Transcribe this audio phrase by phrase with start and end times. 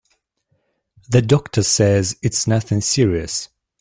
[1.11, 3.49] The doctor says it's nothing serious.